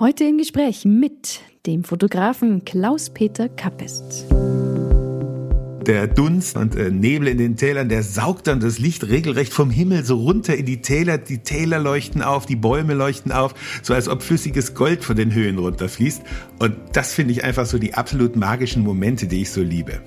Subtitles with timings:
[0.00, 4.24] Heute im Gespräch mit dem Fotografen Klaus-Peter Kappest.
[5.86, 9.68] Der Dunst und äh, Nebel in den Tälern, der saugt dann das Licht regelrecht vom
[9.68, 11.18] Himmel so runter in die Täler.
[11.18, 15.34] Die Täler leuchten auf, die Bäume leuchten auf, so als ob flüssiges Gold von den
[15.34, 16.22] Höhen runterfließt.
[16.58, 20.00] Und das finde ich einfach so die absolut magischen Momente, die ich so liebe.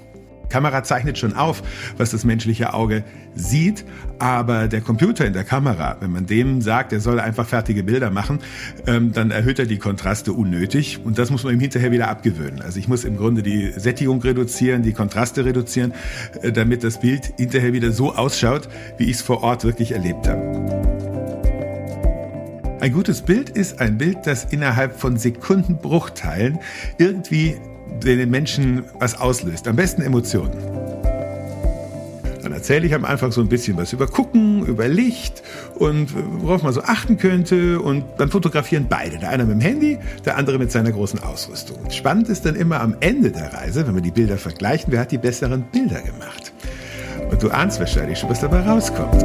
[0.54, 1.64] Kamera zeichnet schon auf,
[1.98, 3.04] was das menschliche Auge
[3.34, 3.86] sieht,
[4.20, 8.12] aber der Computer in der Kamera, wenn man dem sagt, er soll einfach fertige Bilder
[8.12, 8.38] machen,
[8.86, 12.62] ähm, dann erhöht er die Kontraste unnötig und das muss man ihm hinterher wieder abgewöhnen.
[12.62, 15.92] Also ich muss im Grunde die Sättigung reduzieren, die Kontraste reduzieren,
[16.44, 20.28] äh, damit das Bild hinterher wieder so ausschaut, wie ich es vor Ort wirklich erlebt
[20.28, 20.84] habe.
[22.80, 26.60] Ein gutes Bild ist ein Bild, das innerhalb von Sekundenbruchteilen
[27.00, 27.56] irgendwie
[28.02, 29.68] den Menschen was auslöst.
[29.68, 30.54] Am besten Emotionen.
[32.44, 35.42] Dann erzähle ich am Anfang so ein bisschen was über Gucken, über Licht
[35.76, 37.80] und worauf man so achten könnte.
[37.80, 39.18] Und dann fotografieren beide.
[39.18, 41.78] Der eine mit dem Handy, der andere mit seiner großen Ausrüstung.
[41.90, 45.12] Spannend ist dann immer am Ende der Reise, wenn wir die Bilder vergleichen, wer hat
[45.12, 46.52] die besseren Bilder gemacht.
[47.32, 49.24] Und du ahnst wahrscheinlich schon, was dabei rauskommt.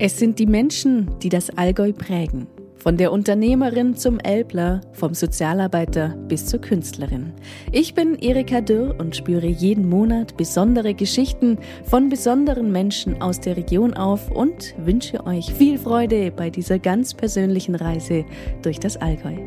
[0.00, 2.46] Es sind die Menschen, die das Allgäu prägen.
[2.84, 7.32] Von der Unternehmerin zum Elbler, vom Sozialarbeiter bis zur Künstlerin.
[7.72, 13.56] Ich bin Erika Dürr und spüre jeden Monat besondere Geschichten von besonderen Menschen aus der
[13.56, 18.26] Region auf und wünsche euch viel Freude bei dieser ganz persönlichen Reise
[18.60, 19.38] durch das Allgäu.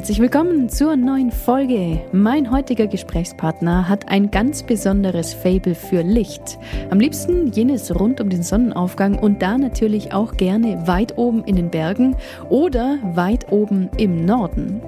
[0.00, 2.00] Herzlich willkommen zur neuen Folge.
[2.10, 6.58] Mein heutiger Gesprächspartner hat ein ganz besonderes Fable für Licht.
[6.88, 11.56] Am liebsten jenes rund um den Sonnenaufgang und da natürlich auch gerne weit oben in
[11.56, 12.16] den Bergen
[12.48, 14.80] oder weit oben im Norden.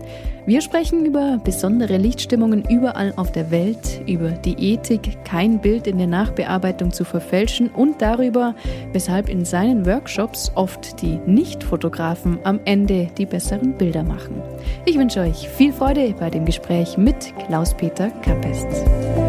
[0.45, 5.99] Wir sprechen über besondere Lichtstimmungen überall auf der Welt, über die Ethik, kein Bild in
[5.99, 8.57] der Nachbearbeitung zu verfälschen und darüber,
[8.93, 14.43] weshalb in seinen Workshops oft die Nicht-Fotografen am Ende die besseren Bilder machen.
[14.85, 19.22] Ich wünsche euch viel Freude bei dem Gespräch mit Klaus-Peter Kappest.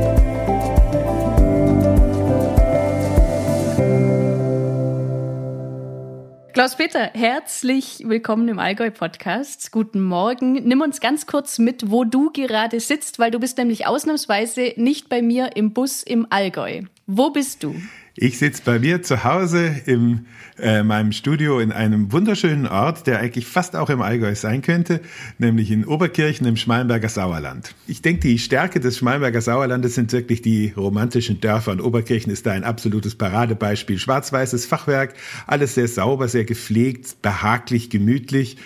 [6.53, 9.71] Klaus-Peter, herzlich willkommen im Allgäu-Podcast.
[9.71, 10.53] Guten Morgen.
[10.53, 15.09] Nimm uns ganz kurz mit, wo du gerade sitzt, weil du bist nämlich ausnahmsweise nicht
[15.09, 16.83] bei mir im Bus im Allgäu.
[17.07, 17.73] Wo bist du?
[18.15, 20.27] Ich sitze bei mir zu Hause in
[20.59, 25.01] äh, meinem Studio in einem wunderschönen Ort, der eigentlich fast auch im Allgäu sein könnte,
[25.39, 27.73] nämlich in Oberkirchen im Schmalenberger Sauerland.
[27.87, 32.45] Ich denke, die Stärke des Schmalenberger Sauerlandes sind wirklich die romantischen Dörfer und Oberkirchen ist
[32.45, 33.97] da ein absolutes Paradebeispiel.
[33.97, 35.15] Schwarz-weißes Fachwerk,
[35.47, 38.57] alles sehr sauber, sehr gepflegt, behaglich, gemütlich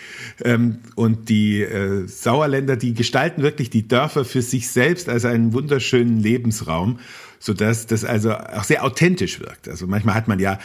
[0.44, 5.54] ähm, und die äh, Sauerländer, die gestalten wirklich die Dörfer für sich selbst als einen
[5.54, 7.00] wunderschönen Lebensraum
[7.40, 9.68] so dass das also auch sehr authentisch wirkt.
[9.68, 10.60] Also manchmal hat man ja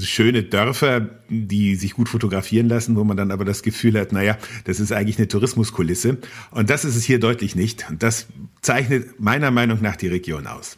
[0.00, 4.36] schöne Dörfer, die sich gut fotografieren lassen, wo man dann aber das Gefühl hat, naja,
[4.64, 6.18] das ist eigentlich eine Tourismuskulisse.
[6.50, 7.86] Und das ist es hier deutlich nicht.
[7.88, 8.26] Und das
[8.62, 10.76] zeichnet meiner Meinung nach die Region aus.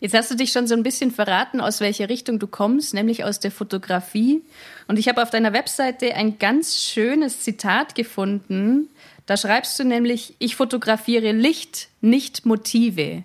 [0.00, 3.22] Jetzt hast du dich schon so ein bisschen verraten, aus welcher Richtung du kommst, nämlich
[3.22, 4.42] aus der Fotografie.
[4.88, 8.88] Und ich habe auf deiner Webseite ein ganz schönes Zitat gefunden.
[9.26, 13.24] Da schreibst du nämlich, ich fotografiere Licht, nicht Motive.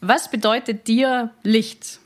[0.00, 2.00] Was bedeutet dir Licht?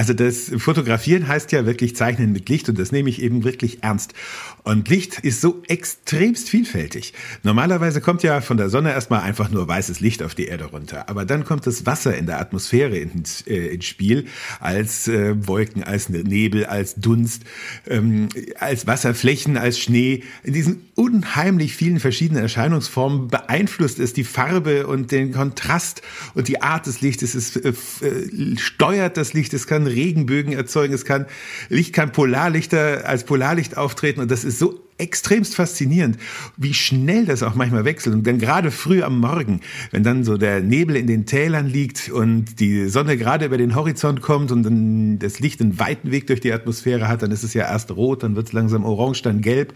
[0.00, 3.82] Also das Fotografieren heißt ja wirklich Zeichnen mit Licht und das nehme ich eben wirklich
[3.82, 4.14] ernst.
[4.62, 7.12] Und Licht ist so extremst vielfältig.
[7.42, 11.10] Normalerweise kommt ja von der Sonne erstmal einfach nur weißes Licht auf die Erde runter.
[11.10, 14.24] Aber dann kommt das Wasser in der Atmosphäre ins, äh, ins Spiel,
[14.58, 17.42] als äh, Wolken, als Nebel, als Dunst,
[17.86, 20.22] ähm, als Wasserflächen, als Schnee.
[20.44, 26.00] In diesen unheimlich vielen verschiedenen Erscheinungsformen beeinflusst es die Farbe und den Kontrast
[26.34, 27.34] und die Art des Lichtes.
[27.34, 31.26] Es äh, äh steuert das Licht, es kann kann Regenbögen erzeugen, es kann
[31.68, 34.20] Licht kann Polarlichter als Polarlicht auftreten.
[34.20, 36.18] Und das ist so extremst faszinierend,
[36.56, 38.14] wie schnell das auch manchmal wechselt.
[38.14, 42.10] Und dann gerade früh am Morgen, wenn dann so der Nebel in den Tälern liegt
[42.10, 46.26] und die Sonne gerade über den Horizont kommt und dann das Licht einen weiten Weg
[46.26, 49.22] durch die Atmosphäre hat, dann ist es ja erst rot, dann wird es langsam orange,
[49.22, 49.74] dann gelb.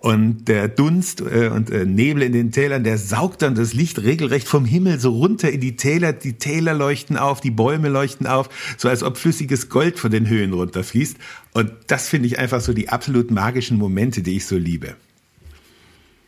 [0.00, 4.02] Und der Dunst äh, und äh, Nebel in den Tälern, der saugt dann das Licht
[4.02, 6.14] regelrecht vom Himmel so runter in die Täler.
[6.14, 8.48] Die Täler leuchten auf, die Bäume leuchten auf,
[8.78, 11.18] so als ob flüssiges Gold von den Höhen runterfließt.
[11.52, 14.96] Und das finde ich einfach so die absolut magischen Momente, die ich so liebe.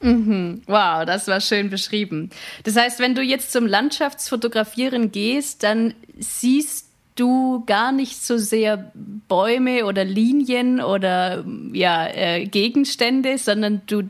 [0.01, 0.63] Mhm.
[0.67, 2.31] Wow, das war schön beschrieben.
[2.65, 8.91] Das heißt, wenn du jetzt zum Landschaftsfotografieren gehst, dann siehst du gar nicht so sehr
[9.29, 14.09] Bäume oder Linien oder ja, äh, Gegenstände, sondern du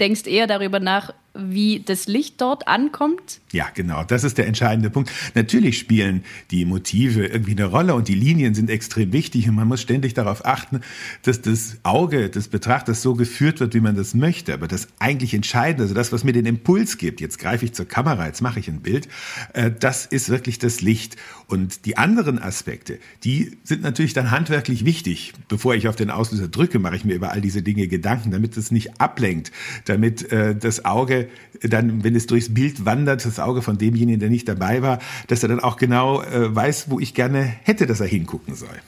[0.00, 3.40] denkst eher darüber nach, wie das Licht dort ankommt?
[3.52, 4.04] Ja, genau.
[4.04, 5.10] Das ist der entscheidende Punkt.
[5.34, 9.66] Natürlich spielen die Motive irgendwie eine Rolle und die Linien sind extrem wichtig und man
[9.66, 10.80] muss ständig darauf achten,
[11.22, 14.54] dass das Auge des Betrachters so geführt wird, wie man das möchte.
[14.54, 17.86] Aber das eigentlich Entscheidende, also das, was mir den Impuls gibt, jetzt greife ich zur
[17.86, 19.08] Kamera, jetzt mache ich ein Bild,
[19.52, 21.16] äh, das ist wirklich das Licht.
[21.46, 25.34] Und die anderen Aspekte, die sind natürlich dann handwerklich wichtig.
[25.48, 28.56] Bevor ich auf den Auslöser drücke, mache ich mir über all diese Dinge Gedanken, damit
[28.56, 29.52] es nicht ablenkt,
[29.84, 31.23] damit äh, das Auge
[31.62, 34.98] dann, wenn es durchs Bild wandert, das Auge von demjenigen, der nicht dabei war,
[35.28, 38.80] dass er dann auch genau äh, weiß, wo ich gerne hätte, dass er hingucken soll.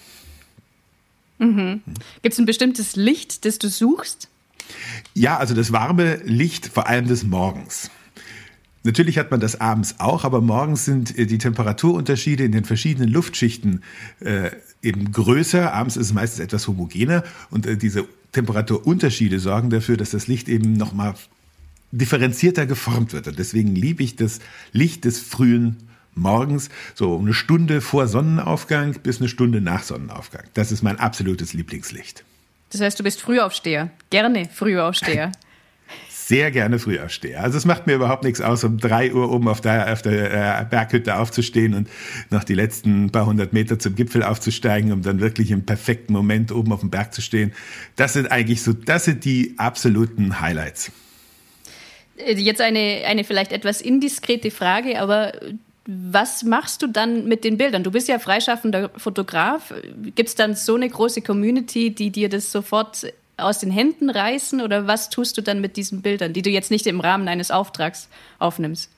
[1.38, 1.82] Mhm.
[2.22, 4.28] Gibt es ein bestimmtes Licht, das du suchst?
[5.14, 7.90] Ja, also das warme Licht, vor allem des Morgens.
[8.86, 13.10] Natürlich hat man das abends auch, aber morgens sind äh, die Temperaturunterschiede in den verschiedenen
[13.10, 13.82] Luftschichten
[14.20, 14.50] äh,
[14.80, 15.72] eben größer.
[15.72, 20.48] Abends ist es meistens etwas homogener und äh, diese Temperaturunterschiede sorgen dafür, dass das Licht
[20.48, 21.14] eben nochmal
[21.92, 23.28] differenzierter geformt wird.
[23.28, 24.40] Und deswegen liebe ich das
[24.72, 25.76] Licht des frühen
[26.14, 30.44] Morgens, so eine Stunde vor Sonnenaufgang bis eine Stunde nach Sonnenaufgang.
[30.54, 32.24] Das ist mein absolutes Lieblingslicht.
[32.70, 33.90] Das heißt, du bist Frühaufsteher.
[34.10, 35.32] Gerne Frühaufsteher.
[36.08, 37.42] Sehr gerne Frühaufsteher.
[37.42, 40.60] Also es macht mir überhaupt nichts aus, um drei Uhr oben auf der, auf der
[40.60, 41.88] äh, Berghütte aufzustehen und
[42.30, 46.50] noch die letzten paar hundert Meter zum Gipfel aufzusteigen, um dann wirklich im perfekten Moment
[46.50, 47.52] oben auf dem Berg zu stehen.
[47.94, 50.90] Das sind eigentlich so, das sind die absoluten Highlights.
[52.16, 55.32] Äh, jetzt eine, eine vielleicht etwas indiskrete Frage, aber
[55.86, 57.84] was machst du dann mit den Bildern?
[57.84, 59.72] Du bist ja freischaffender Fotograf.
[60.14, 64.60] Gibt es dann so eine große Community, die dir das sofort aus den Händen reißen?
[64.60, 67.52] Oder was tust du dann mit diesen Bildern, die du jetzt nicht im Rahmen eines
[67.52, 68.08] Auftrags
[68.40, 68.90] aufnimmst?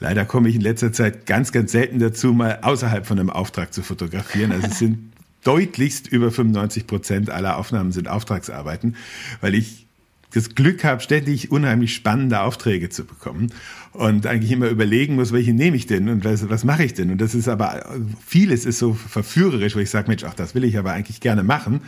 [0.00, 3.74] Leider komme ich in letzter Zeit ganz, ganz selten dazu, mal außerhalb von einem Auftrag
[3.74, 4.52] zu fotografieren.
[4.52, 5.12] Also es sind
[5.44, 8.96] deutlichst über 95 Prozent aller Aufnahmen sind Auftragsarbeiten,
[9.40, 9.86] weil ich
[10.34, 13.52] das Glück habe, ständig unheimlich spannende Aufträge zu bekommen
[13.92, 17.10] und eigentlich immer überlegen muss, welche nehme ich denn und was, was mache ich denn?
[17.10, 17.84] Und das ist aber,
[18.26, 21.42] vieles ist so verführerisch, wo ich sage, Mensch, ach, das will ich aber eigentlich gerne
[21.42, 21.82] machen.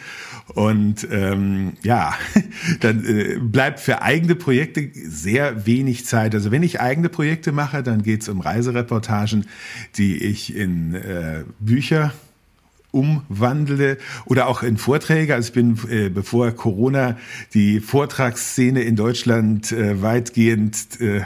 [0.48, 2.14] Und ähm, ja,
[2.80, 6.34] dann äh, bleibt für eigene Projekte sehr wenig Zeit.
[6.34, 9.46] Also wenn ich eigene Projekte mache, dann geht es um Reisereportagen,
[9.96, 12.12] die ich in äh, Bücher
[12.94, 15.34] umwandle oder auch in Vorträge.
[15.34, 17.18] Also ich bin, äh, bevor Corona
[17.52, 21.22] die Vortragsszene in Deutschland äh, weitgehend äh,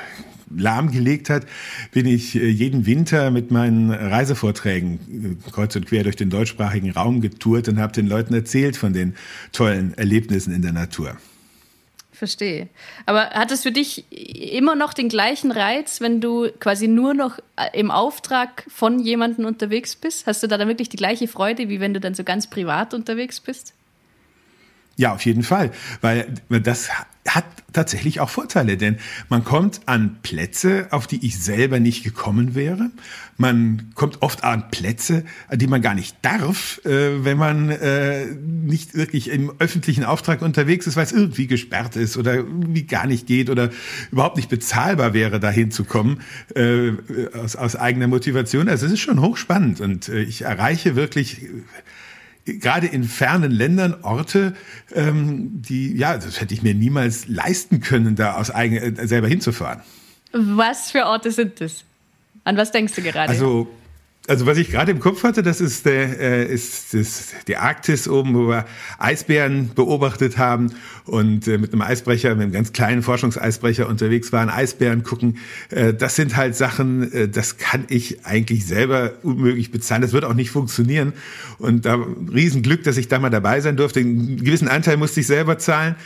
[0.56, 1.46] lahmgelegt hat,
[1.92, 6.90] bin ich äh, jeden Winter mit meinen Reisevorträgen äh, kreuz und quer durch den deutschsprachigen
[6.90, 9.14] Raum getourt und habe den Leuten erzählt von den
[9.52, 11.16] tollen Erlebnissen in der Natur.
[12.18, 12.68] Verstehe.
[13.06, 17.38] Aber hat es für dich immer noch den gleichen Reiz, wenn du quasi nur noch
[17.54, 20.26] äh, im Auftrag von jemandem unterwegs bist?
[20.26, 22.92] Hast du da dann wirklich die gleiche Freude, wie wenn du dann so ganz privat
[22.92, 23.72] unterwegs bist?
[24.98, 26.90] Ja, auf jeden Fall, weil das
[27.24, 28.96] hat tatsächlich auch Vorteile, denn
[29.28, 32.90] man kommt an Plätze, auf die ich selber nicht gekommen wäre.
[33.36, 38.26] Man kommt oft an Plätze, an die man gar nicht darf, äh, wenn man äh,
[38.26, 43.06] nicht wirklich im öffentlichen Auftrag unterwegs ist, weil es irgendwie gesperrt ist oder irgendwie gar
[43.06, 43.70] nicht geht oder
[44.10, 46.22] überhaupt nicht bezahlbar wäre, dahin zu kommen
[46.56, 46.90] äh,
[47.34, 48.68] aus, aus eigener Motivation.
[48.68, 51.42] Also es ist schon hochspannend und äh, ich erreiche wirklich
[52.54, 54.54] gerade in fernen Ländern Orte,
[54.94, 59.28] ähm, die, ja, das hätte ich mir niemals leisten können, da aus eigen, äh, selber
[59.28, 59.82] hinzufahren.
[60.32, 61.84] Was für Orte sind das?
[62.44, 63.28] An was denkst du gerade?
[63.30, 63.68] Also
[64.28, 68.34] also was ich gerade im Kopf hatte, das ist, äh, ist das, die Arktis oben,
[68.34, 68.66] wo wir
[68.98, 70.72] Eisbären beobachtet haben
[71.06, 75.38] und äh, mit einem Eisbrecher, mit einem ganz kleinen Forschungseisbrecher unterwegs waren, Eisbären gucken.
[75.70, 80.02] Äh, das sind halt Sachen, äh, das kann ich eigentlich selber unmöglich bezahlen.
[80.02, 81.14] Das wird auch nicht funktionieren.
[81.58, 81.98] Und da
[82.32, 84.00] Riesenglück, dass ich da mal dabei sein durfte.
[84.00, 85.96] Einen gewissen Anteil musste ich selber zahlen,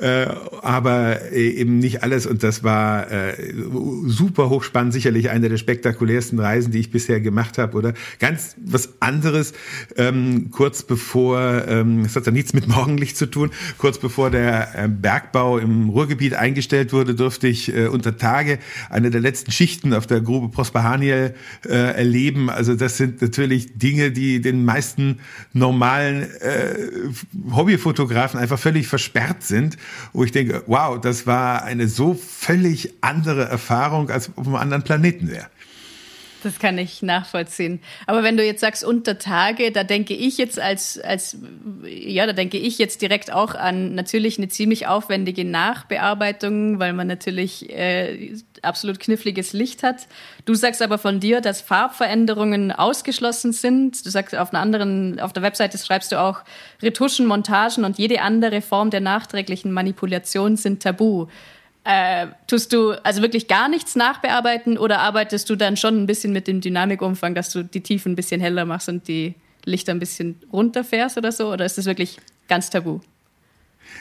[0.00, 0.26] äh,
[0.62, 2.26] aber äh, eben nicht alles.
[2.26, 3.34] Und das war äh,
[4.06, 8.56] super hochspannend, sicherlich eine der spektakulärsten Reisen, die ich bisher gemacht habe habe oder ganz
[8.64, 9.52] was anderes.
[9.96, 14.84] Ähm, kurz bevor, ähm, das hat ja nichts mit Morgenlicht zu tun, kurz bevor der
[14.84, 18.58] äh, Bergbau im Ruhrgebiet eingestellt wurde, durfte ich äh, unter Tage
[18.90, 22.50] eine der letzten Schichten auf der Grube Prosper Haniel äh, erleben.
[22.50, 25.20] Also das sind natürlich Dinge, die den meisten
[25.52, 26.74] normalen äh,
[27.52, 29.76] Hobbyfotografen einfach völlig versperrt sind,
[30.12, 34.82] wo ich denke, wow, das war eine so völlig andere Erfahrung, als auf einem anderen
[34.82, 35.46] Planeten wäre.
[36.42, 37.80] Das kann ich nachvollziehen.
[38.06, 41.36] Aber wenn du jetzt sagst unter Tage, da denke ich jetzt als, als,
[41.84, 47.06] ja, da denke ich jetzt direkt auch an natürlich eine ziemlich aufwendige Nachbearbeitung, weil man
[47.06, 50.08] natürlich äh, absolut kniffliges Licht hat.
[50.44, 54.04] Du sagst aber von dir, dass Farbveränderungen ausgeschlossen sind.
[54.04, 56.40] Du sagst auf einer anderen, auf der Webseite schreibst du auch,
[56.82, 61.28] Retuschen, Montagen und jede andere Form der nachträglichen Manipulation sind tabu.
[61.84, 66.32] Äh, tust du also wirklich gar nichts nachbearbeiten oder arbeitest du dann schon ein bisschen
[66.32, 69.34] mit dem Dynamikumfang, dass du die Tiefen ein bisschen heller machst und die
[69.64, 71.52] Lichter ein bisschen runterfährst oder so?
[71.52, 73.00] Oder ist das wirklich ganz tabu?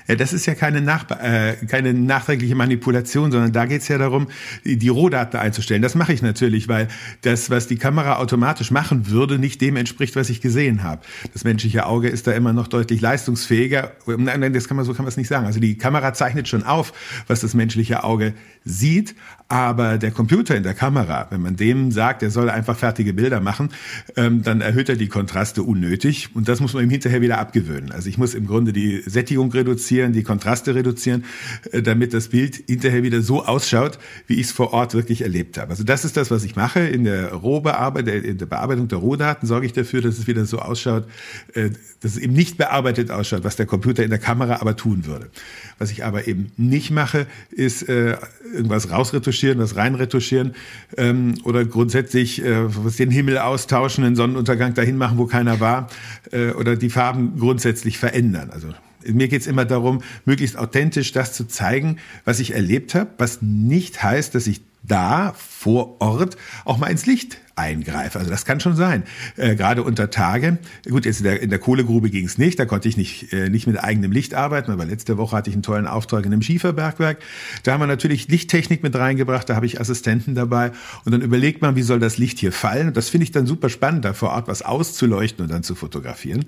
[0.08, 3.98] Ja, das ist ja keine, nach, äh, keine nachträgliche Manipulation, sondern da geht es ja
[3.98, 4.28] darum,
[4.66, 5.82] die, Rohdaten einzustellen.
[5.82, 6.88] Das mache ich natürlich, weil
[7.22, 11.02] das, was die Kamera automatisch machen würde, nicht dem entspricht, was ich gesehen habe.
[11.34, 13.92] Das menschliche Auge ist da immer noch deutlich leistungsfähiger.
[14.06, 15.46] Nein, nein, das kann man so kann man es nicht sagen.
[15.46, 16.94] Also die Kamera zeichnet schon auf,
[17.28, 18.34] was das menschliche Auge
[18.66, 19.16] sieht,
[19.48, 23.40] aber der Computer in der Kamera, wenn man dem sagt, er soll einfach fertige Bilder
[23.40, 23.70] machen,
[24.16, 27.92] ähm, dann erhöht er die Kontraste unnötig und das muss man ihm hinterher wieder abgewöhnen.
[27.92, 31.26] Also ich muss im Grunde die Sättigung reduzieren, die Kontraste reduzieren,
[31.72, 35.58] äh, damit das Bild hinterher wieder so ausschaut, wie ich es vor Ort wirklich erlebt
[35.58, 35.72] habe.
[35.72, 36.80] Also das ist das, was ich mache.
[36.80, 40.60] In der Rohbearbeitung, in der Bearbeitung der Rohdaten sorge ich dafür, dass es wieder so
[40.60, 41.06] ausschaut,
[41.54, 45.06] äh, dass es eben nicht bearbeitet ausschaut, was der Computer in der Kamera aber tun
[45.06, 45.30] würde.
[45.78, 48.18] Was ich aber eben nicht mache, ist äh,
[48.54, 50.54] irgendwas rausretuschieren retuschieren, das reinretuschieren
[50.98, 55.88] ähm, oder grundsätzlich äh, was den Himmel austauschen, den Sonnenuntergang dahin machen, wo keiner war
[56.32, 58.50] äh, oder die Farben grundsätzlich verändern.
[58.52, 58.68] Also
[59.06, 64.04] mir geht's immer darum, möglichst authentisch das zu zeigen, was ich erlebt habe, was nicht
[64.04, 68.18] heißt, dass ich da vor Ort auch mal ins Licht eingreife.
[68.20, 69.04] Also das kann schon sein.
[69.38, 70.58] Äh, gerade unter Tage.
[70.90, 72.60] Gut, jetzt in der, in der Kohlegrube ging es nicht.
[72.60, 74.72] Da konnte ich nicht, äh, nicht mit eigenem Licht arbeiten.
[74.72, 77.20] Aber letzte Woche hatte ich einen tollen Auftrag in einem Schieferbergwerk.
[77.64, 79.48] Da haben wir natürlich Lichttechnik mit reingebracht.
[79.48, 80.72] Da habe ich Assistenten dabei.
[81.06, 82.88] Und dann überlegt man, wie soll das Licht hier fallen.
[82.88, 85.76] Und das finde ich dann super spannend, da vor Ort was auszuleuchten und dann zu
[85.76, 86.46] fotografieren.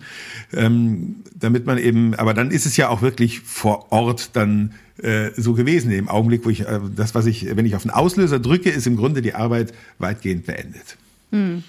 [0.53, 5.31] Ähm, damit man eben, aber dann ist es ja auch wirklich vor Ort dann äh,
[5.35, 5.91] so gewesen.
[5.91, 8.87] Im Augenblick, wo ich äh, das, was ich, wenn ich auf den Auslöser drücke, ist
[8.87, 10.97] im Grunde die Arbeit weitgehend beendet.
[11.33, 11.63] Hm.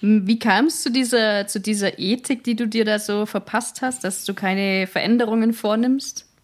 [0.00, 4.02] Wie kam es zu dieser, zu dieser Ethik, die du dir da so verpasst hast,
[4.04, 6.26] dass du keine Veränderungen vornimmst?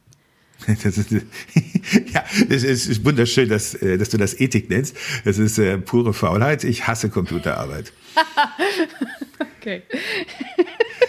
[0.67, 1.11] Das ist,
[2.13, 4.95] ja, das ist wunderschön, dass, äh, dass du das Ethik nennst.
[5.25, 6.65] Das ist äh, pure Faulheit.
[6.65, 7.95] Ich hasse Computerarbeit.
[9.59, 9.83] okay.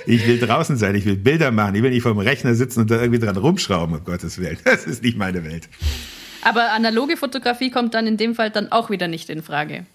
[0.05, 2.79] Ich will draußen sein, ich will Bilder machen, ich will nicht vor dem Rechner sitzen
[2.79, 4.57] und da irgendwie dran rumschrauben, um Gottes Willen.
[4.63, 5.67] Das ist nicht meine Welt.
[6.43, 9.85] Aber analoge Fotografie kommt dann in dem Fall dann auch wieder nicht in Frage.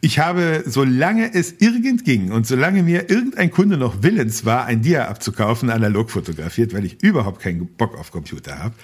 [0.00, 4.82] Ich habe, solange es irgend ging und solange mir irgendein Kunde noch willens war, ein
[4.82, 8.74] Dia abzukaufen, analog fotografiert, weil ich überhaupt keinen Bock auf Computer habe.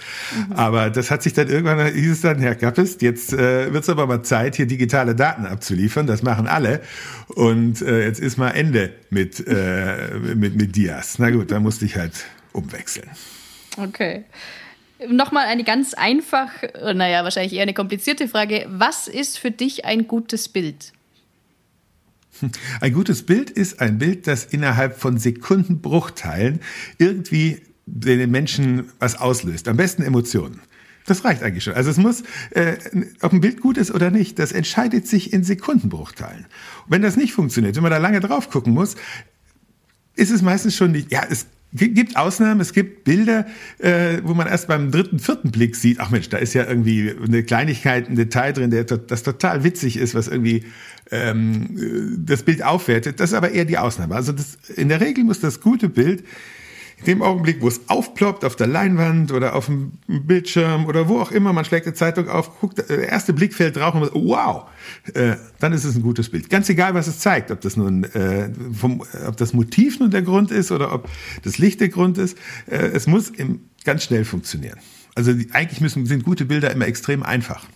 [0.49, 0.53] Mhm.
[0.53, 3.89] Aber das hat sich dann irgendwann, hieß es dann, Herr Kappes, jetzt äh, wird es
[3.89, 6.07] aber mal Zeit, hier digitale Daten abzuliefern.
[6.07, 6.81] Das machen alle.
[7.29, 11.19] Und äh, jetzt ist mal Ende mit, äh, mit, mit Dias.
[11.19, 13.09] Na gut, da musste ich halt umwechseln.
[13.77, 14.25] Okay.
[15.07, 16.51] Nochmal eine ganz einfach,
[16.83, 18.67] naja, wahrscheinlich eher eine komplizierte Frage.
[18.69, 20.93] Was ist für dich ein gutes Bild?
[22.81, 26.61] Ein gutes Bild ist ein Bild, das innerhalb von Sekundenbruchteilen
[26.99, 29.67] irgendwie den Menschen was auslöst.
[29.67, 30.61] Am besten Emotionen.
[31.07, 31.73] Das reicht eigentlich schon.
[31.73, 32.77] Also es muss, äh,
[33.23, 36.45] ob ein Bild gut ist oder nicht, das entscheidet sich in Sekundenbruchteilen.
[36.85, 38.95] Und wenn das nicht funktioniert, wenn man da lange drauf gucken muss,
[40.15, 43.47] ist es meistens schon nicht, ja, es gibt Ausnahmen, es gibt Bilder,
[43.79, 47.15] äh, wo man erst beim dritten, vierten Blick sieht, ach Mensch, da ist ja irgendwie
[47.23, 50.65] eine Kleinigkeit, ein Detail drin, der das total witzig ist, was irgendwie
[51.11, 53.21] ähm, das Bild aufwertet.
[53.21, 54.15] Das ist aber eher die Ausnahme.
[54.15, 56.25] Also das, in der Regel muss das gute Bild
[56.99, 61.21] in dem Augenblick, wo es aufploppt auf der Leinwand oder auf dem Bildschirm oder wo
[61.21, 64.11] auch immer, man schlägt die Zeitung auf, guckt, der erste Blick fällt drauf und man,
[64.13, 64.65] wow,
[65.15, 66.51] äh, dann ist es ein gutes Bild.
[66.51, 70.23] Ganz egal, was es zeigt, ob das nun äh, vom, ob das Motiv nun der
[70.23, 71.09] Grund ist oder ob
[71.43, 72.37] das Licht der Grund ist.
[72.67, 74.79] Äh, es muss im, ganz schnell funktionieren.
[75.15, 77.67] Also die, eigentlich müssen sind gute Bilder immer extrem einfach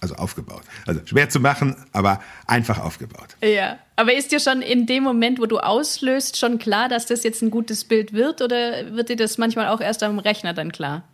[0.00, 0.62] also aufgebaut.
[0.86, 3.36] Also schwer zu machen, aber einfach aufgebaut.
[3.42, 7.22] Ja, aber ist dir schon in dem Moment, wo du auslöst, schon klar, dass das
[7.22, 10.72] jetzt ein gutes Bild wird oder wird dir das manchmal auch erst am Rechner dann
[10.72, 11.04] klar?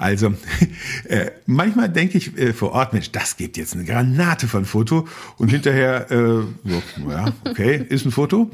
[0.00, 0.34] Also
[1.08, 5.06] äh, manchmal denke ich äh, vor Ort, Mensch, das gibt jetzt eine Granate von Foto
[5.36, 8.50] und hinterher, äh, so, ja, okay, ist ein Foto.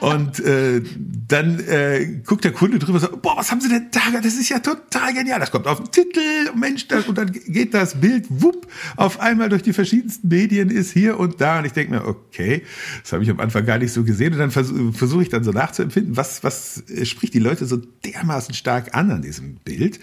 [0.00, 0.82] Und äh,
[1.26, 4.20] dann äh, guckt der Kunde drüber und sagt, boah, was haben Sie denn da?
[4.22, 5.40] Das ist ja total genial.
[5.40, 6.20] Das kommt auf den Titel,
[6.54, 10.92] Mensch, das, und dann geht das Bild, wupp, auf einmal durch die verschiedensten Medien, ist
[10.92, 11.58] hier und da.
[11.58, 12.62] Und ich denke mir, okay,
[13.02, 14.34] das habe ich am Anfang gar nicht so gesehen.
[14.34, 18.54] Und dann versuche versuch ich dann so nachzuempfinden, was, was spricht die Leute so dermaßen
[18.54, 19.98] stark an an diesem Bild.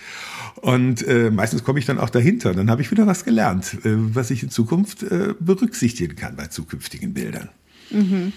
[0.56, 2.54] Und äh, meistens komme ich dann auch dahinter.
[2.54, 6.48] Dann habe ich wieder was gelernt, äh, was ich in Zukunft äh, berücksichtigen kann bei
[6.48, 7.50] zukünftigen Bildern.
[7.90, 8.34] Mhm.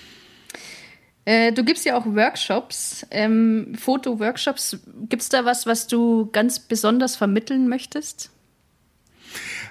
[1.24, 4.78] Äh, du gibst ja auch Workshops, ähm, Foto-Workshops.
[5.08, 8.30] Gibt es da was, was du ganz besonders vermitteln möchtest?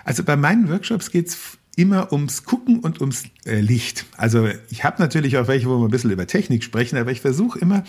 [0.04, 4.06] Also bei meinen Workshops geht es immer ums Gucken und ums äh, Licht.
[4.18, 7.22] Also ich habe natürlich auch welche, wo wir ein bisschen über Technik sprechen, aber ich
[7.22, 7.84] versuche immer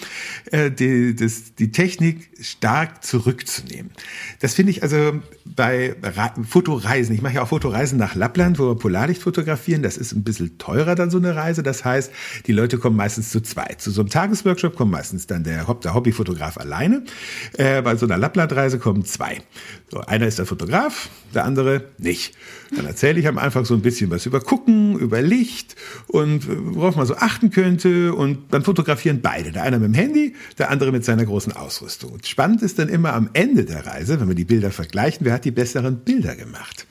[0.51, 3.93] äh, die, das, die Technik stark zurückzunehmen.
[4.41, 7.15] Das finde ich also bei Ra Fotoreisen.
[7.15, 9.83] Ich mache ja auch Fotoreisen nach Lappland, wo wir Polarlicht fotografieren.
[9.83, 11.63] Das ist ein bisschen teurer dann so eine Reise.
[11.63, 12.11] Das heißt,
[12.47, 13.81] die Leute kommen meistens zu zweit.
[13.81, 17.05] Zu so einem Tagesworkshop kommt meistens dann der, der Hobbyfotograf alleine.
[17.57, 19.39] Äh, bei so einer Lapplandreise kommen zwei.
[19.91, 22.35] So, einer ist der Fotograf, der andere nicht.
[22.75, 26.97] Dann erzähle ich am Anfang so ein bisschen was über Gucken, über Licht und worauf
[26.97, 28.15] man so achten könnte.
[28.15, 29.53] Und dann fotografieren beide.
[29.53, 32.13] Der eine mit dem Handy, der andere mit seiner großen Ausrüstung.
[32.13, 35.35] Und spannend ist dann immer am Ende der Reise, wenn wir die Bilder vergleichen, wer
[35.35, 36.87] hat die besseren Bilder gemacht.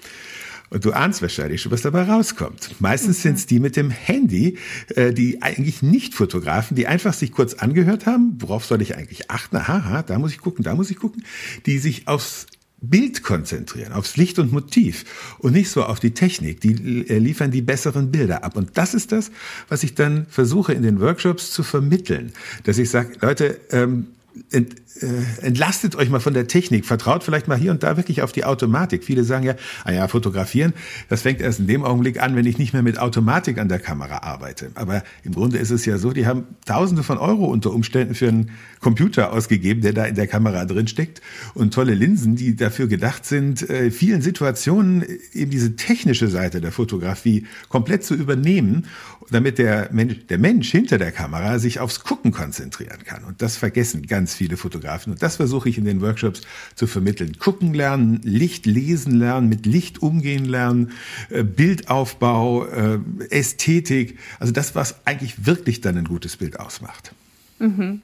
[0.69, 2.75] Und du ahnst wahrscheinlich schon, was dabei rauskommt.
[2.79, 4.57] Meistens sind es die mit dem Handy,
[4.95, 9.29] äh, die eigentlich nicht Fotografen, die einfach sich kurz angehört haben, worauf soll ich eigentlich
[9.29, 9.57] achten?
[9.57, 11.23] Aha, da muss ich gucken, da muss ich gucken,
[11.65, 12.47] die sich aufs
[12.81, 15.05] Bild konzentrieren, aufs Licht und Motiv
[15.39, 16.61] und nicht so auf die Technik.
[16.61, 18.55] Die äh, liefern die besseren Bilder ab.
[18.55, 19.31] Und das ist das,
[19.69, 22.33] was ich dann versuche in den Workshops zu vermitteln.
[22.63, 24.07] Dass ich sage, Leute, ähm,
[24.51, 28.21] ent, äh, entlastet euch mal von der Technik, vertraut vielleicht mal hier und da wirklich
[28.21, 29.03] auf die Automatik.
[29.03, 30.73] Viele sagen ja, ah ja, fotografieren,
[31.09, 33.79] das fängt erst in dem Augenblick an, wenn ich nicht mehr mit Automatik an der
[33.79, 34.71] Kamera arbeite.
[34.75, 38.27] Aber im Grunde ist es ja so, die haben Tausende von Euro unter Umständen für
[38.27, 41.21] einen Computer ausgegeben, der da in der Kamera drin steckt
[41.53, 46.71] und tolle Linsen, die dafür gedacht sind, äh, vielen Situationen eben diese technische Seite der
[46.71, 48.85] Fotografie komplett zu übernehmen,
[49.29, 53.23] damit der Mensch, der Mensch hinter der Kamera sich aufs Gucken konzentrieren kann.
[53.23, 55.13] Und das vergessen ganz viele Fotografen.
[55.13, 56.41] Und das versuche ich in den Workshops
[56.73, 57.37] zu vermitteln.
[57.37, 60.91] Gucken lernen, Licht lesen lernen, mit Licht umgehen lernen,
[61.29, 64.17] äh, Bildaufbau, äh, Ästhetik.
[64.39, 67.11] Also das, was eigentlich wirklich dann ein gutes Bild ausmacht.
[67.59, 68.01] Mhm.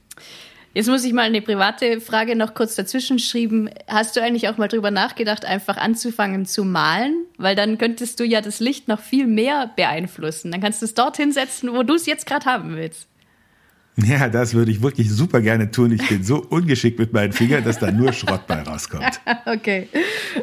[0.73, 3.69] Jetzt muss ich mal eine private Frage noch kurz dazwischen schreiben.
[3.87, 7.25] Hast du eigentlich auch mal drüber nachgedacht, einfach anzufangen zu malen?
[7.37, 10.49] Weil dann könntest du ja das Licht noch viel mehr beeinflussen.
[10.49, 13.07] Dann kannst du es dort hinsetzen, wo du es jetzt gerade haben willst.
[14.05, 15.91] Ja, das würde ich wirklich super gerne tun.
[15.91, 19.21] Ich bin so ungeschickt mit meinen Fingern, dass da nur Schrott bei rauskommt.
[19.45, 19.87] okay,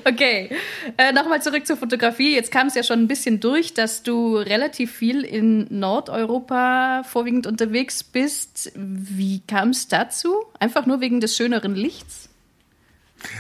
[0.05, 0.51] okay.
[0.97, 2.35] Äh, Nochmal zurück zur Fotografie.
[2.35, 7.47] Jetzt kam es ja schon ein bisschen durch, dass du relativ viel in Nordeuropa vorwiegend
[7.47, 8.73] unterwegs bist.
[8.75, 10.35] Wie kam es dazu?
[10.61, 12.29] Einfach nur wegen des schöneren Lichts?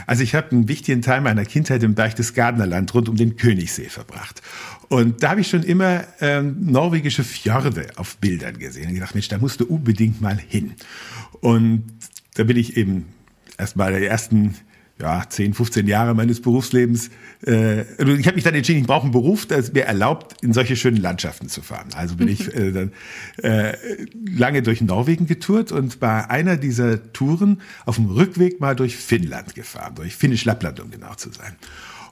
[0.07, 4.43] Also ich habe einen wichtigen Teil meiner Kindheit im Berchtesgadenerland rund um den Königssee verbracht.
[4.89, 9.29] Und da habe ich schon immer ähm, norwegische Fjorde auf Bildern gesehen und gedacht, Mensch,
[9.29, 10.75] da musst du unbedingt mal hin.
[11.41, 11.85] Und
[12.35, 13.07] da bin ich eben
[13.59, 14.55] erst mal der ersten
[15.01, 17.11] ja, 10, 15 Jahre meines Berufslebens.
[17.45, 20.43] Äh, also ich habe mich dann entschieden, ich brauche einen Beruf, der es mir erlaubt,
[20.43, 21.89] in solche schönen Landschaften zu fahren.
[21.95, 22.93] Also bin ich äh, dann
[23.43, 23.77] äh,
[24.37, 29.55] lange durch Norwegen getourt und bei einer dieser Touren auf dem Rückweg mal durch Finnland
[29.55, 31.55] gefahren, durch Finnisch-Lappland, um genau zu sein.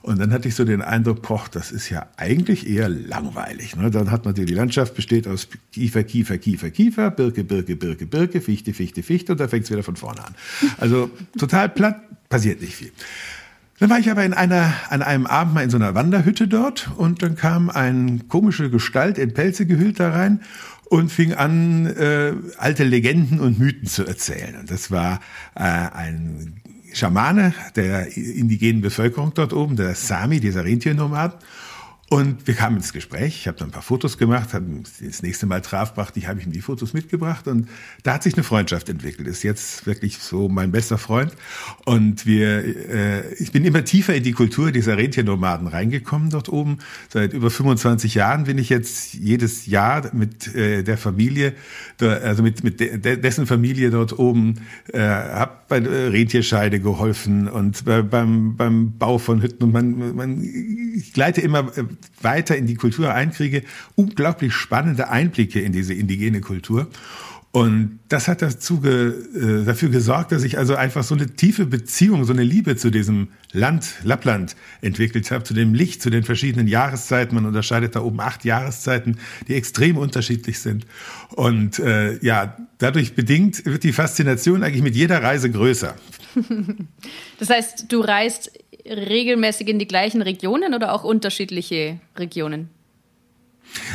[0.07, 3.75] Und dann hatte ich so den Eindruck, poch, das ist ja eigentlich eher langweilig.
[3.75, 3.91] Ne?
[3.91, 8.39] Dann hat man die, Landschaft besteht aus Kiefer, Kiefer, Kiefer, Kiefer, Birke, Birke, Birke, Birke,
[8.39, 10.33] Fichte, Fichte, Fichte und da fängt es wieder von vorne an.
[10.77, 12.93] Also total platt, passiert nicht viel.
[13.79, 16.89] Dann war ich aber in einer, an einem Abend mal in so einer Wanderhütte dort
[16.95, 20.39] und dann kam eine komische Gestalt in Pelze gehüllt da rein
[20.85, 24.55] und fing an, äh, alte Legenden und Mythen zu erzählen.
[24.57, 25.19] Und das war
[25.53, 26.61] äh, ein
[26.97, 31.37] Schamane der indigenen Bevölkerung dort oben, der Sami, dieser Rentiernomad.
[32.09, 33.35] Und wir kamen ins Gespräch.
[33.35, 34.65] Ich habe dann ein paar Fotos gemacht, habe
[35.01, 37.67] das nächste Mal traf, brachte ich, habe ich ihm die Fotos mitgebracht und
[38.03, 39.27] da hat sich eine Freundschaft entwickelt.
[39.27, 41.33] Ist jetzt wirklich so mein bester Freund
[41.83, 46.77] und wir, äh, ich bin immer tiefer in die Kultur dieser Rentiernomaden reingekommen dort oben.
[47.09, 51.55] Seit über 25 Jahren bin ich jetzt jedes Jahr mit äh, der Familie,
[51.99, 54.61] also mit mit de, dessen Familie dort oben,
[54.93, 60.41] äh, habe bei Rentierscheide geholfen und bei, beim beim Bau von Hütten und man, man
[60.41, 61.83] ich gleite immer äh,
[62.21, 63.63] weiter in die Kultur einkriege,
[63.95, 66.87] unglaublich spannende Einblicke in diese indigene Kultur.
[67.51, 71.65] Und das hat dazu ge, äh, dafür gesorgt, dass ich also einfach so eine tiefe
[71.65, 76.23] Beziehung, so eine Liebe zu diesem Land, Lappland, entwickelt habe, zu dem Licht, zu den
[76.23, 77.33] verschiedenen Jahreszeiten.
[77.33, 80.85] Man unterscheidet da oben acht Jahreszeiten, die extrem unterschiedlich sind.
[81.29, 85.95] Und äh, ja, dadurch bedingt wird die Faszination eigentlich mit jeder Reise größer.
[87.39, 88.51] Das heißt, du reist
[88.89, 92.69] regelmäßig in die gleichen Regionen oder auch unterschiedliche Regionen?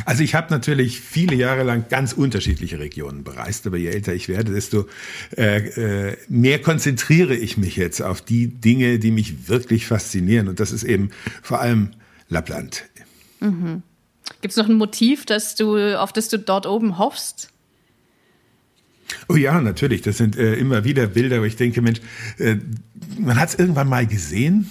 [0.05, 4.29] Also ich habe natürlich viele Jahre lang ganz unterschiedliche Regionen bereist, aber je älter ich
[4.29, 4.87] werde, desto
[5.35, 10.47] äh, äh, mehr konzentriere ich mich jetzt auf die Dinge, die mich wirklich faszinieren.
[10.47, 11.09] Und das ist eben
[11.41, 11.91] vor allem
[12.29, 12.83] Lappland.
[13.39, 13.81] Mhm.
[14.41, 17.49] Gibt es noch ein Motiv, das du, auf das du dort oben hoffst?
[19.27, 20.01] Oh ja, natürlich.
[20.01, 21.99] Das sind äh, immer wieder Bilder, wo ich denke, Mensch,
[22.37, 22.55] äh,
[23.19, 24.69] man hat es irgendwann mal gesehen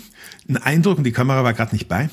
[0.49, 2.09] einen Eindruck und die Kamera war gerade nicht bei.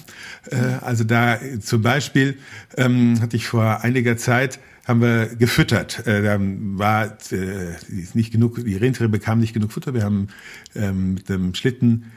[0.49, 2.37] Äh, also da zum Beispiel
[2.77, 6.07] ähm, hatte ich vor einiger Zeit haben wir gefüttert.
[6.07, 7.75] Äh, da war äh,
[8.13, 9.93] nicht genug, die Rentiere bekamen nicht genug Futter.
[9.93, 10.29] Wir haben
[10.75, 12.11] ähm, mit dem Schlitten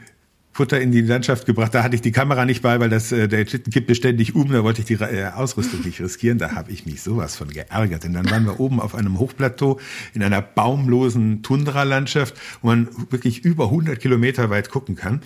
[0.53, 1.73] Futter in die Landschaft gebracht.
[1.73, 4.51] Da hatte ich die Kamera nicht bei, weil das äh, der Schlitten kippte ständig um.
[4.51, 6.37] Da wollte ich die äh, Ausrüstung nicht riskieren.
[6.37, 8.03] Da habe ich mich sowas von geärgert.
[8.03, 9.79] Denn dann waren wir oben auf einem Hochplateau
[10.13, 15.21] in einer baumlosen Tundralandschaft, wo man wirklich über 100 Kilometer weit gucken kann.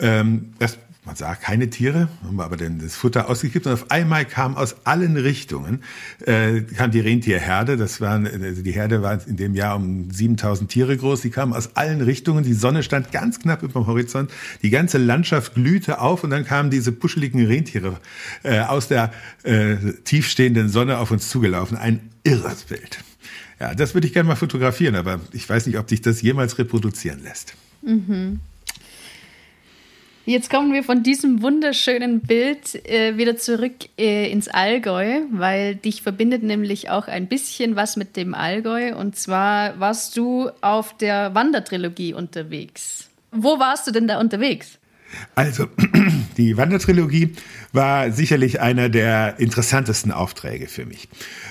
[0.00, 3.90] Ähm, das man sah keine Tiere, haben wir aber dann das Futter ausgekippt und auf
[3.90, 5.82] einmal kam aus allen Richtungen
[6.24, 7.76] äh, kam die Rentierherde.
[7.76, 11.22] Das waren also die Herde war in dem Jahr um 7000 Tiere groß.
[11.22, 12.44] Die kamen aus allen Richtungen.
[12.44, 14.30] Die Sonne stand ganz knapp über dem Horizont.
[14.62, 17.98] Die ganze Landschaft glühte auf und dann kamen diese puscheligen Rentiere
[18.44, 19.12] äh, aus der
[19.42, 21.76] äh, tiefstehenden Sonne auf uns zugelaufen.
[21.76, 23.02] Ein irres Bild.
[23.58, 26.58] Ja, das würde ich gerne mal fotografieren, aber ich weiß nicht, ob sich das jemals
[26.58, 27.54] reproduzieren lässt.
[27.82, 28.38] Mhm.
[30.24, 36.02] Jetzt kommen wir von diesem wunderschönen Bild äh, wieder zurück äh, ins Allgäu, weil dich
[36.02, 38.94] verbindet nämlich auch ein bisschen was mit dem Allgäu.
[38.94, 43.10] Und zwar warst du auf der Wandertrilogie unterwegs.
[43.32, 44.78] Wo warst du denn da unterwegs?
[45.34, 45.66] Also,
[46.36, 47.32] die Wandertrilogie
[47.72, 51.08] war sicherlich einer der interessantesten Aufträge für mich.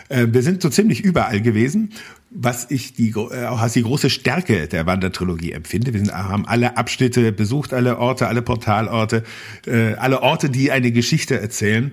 [0.10, 1.94] Äh, wir sind so ziemlich überall gewesen
[2.32, 5.94] was ich die, äh, auch als die große Stärke der Wandertrilogie empfinde.
[5.94, 9.24] Wir sind, haben alle Abschnitte besucht, alle Orte, alle Portalorte,
[9.68, 11.92] äh, alle Orte, die eine Geschichte erzählen.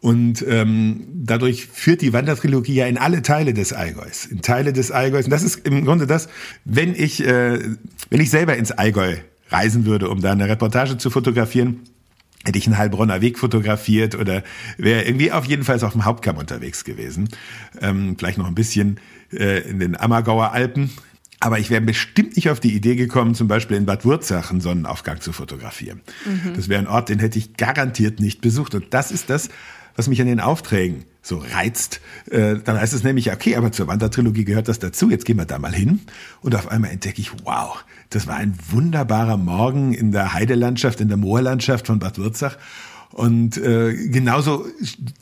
[0.00, 4.92] Und ähm, dadurch führt die Wandertrilogie ja in alle Teile des Allgäus, in Teile des
[4.92, 5.24] Allgäus.
[5.24, 6.28] Und das ist im Grunde das,
[6.64, 7.58] wenn ich, äh,
[8.10, 9.16] wenn ich selber ins Allgäu
[9.50, 11.80] reisen würde, um da eine Reportage zu fotografieren,
[12.44, 14.42] hätte ich einen Heilbronner Weg fotografiert oder
[14.76, 17.28] wäre irgendwie auf jeden Fall auf dem Hauptkamm unterwegs gewesen.
[17.80, 19.00] Ähm, vielleicht noch ein bisschen
[19.32, 20.90] äh, in den Ammergauer Alpen.
[21.40, 24.60] Aber ich wäre bestimmt nicht auf die Idee gekommen, zum Beispiel in Bad Wurzach einen
[24.60, 26.00] Sonnenaufgang zu fotografieren.
[26.26, 26.54] Mhm.
[26.54, 28.74] Das wäre ein Ort, den hätte ich garantiert nicht besucht.
[28.74, 29.48] Und das ist das,
[29.94, 32.00] was mich an den Aufträgen so reizt.
[32.30, 35.10] Äh, dann heißt es nämlich, okay, aber zur Wandertrilogie gehört das dazu.
[35.10, 36.00] Jetzt gehen wir da mal hin.
[36.40, 41.08] Und auf einmal entdecke ich, wow, das war ein wunderbarer Morgen in der Heidelandschaft, in
[41.08, 42.56] der Moorlandschaft von Bad Wurzach
[43.12, 44.66] und äh, genauso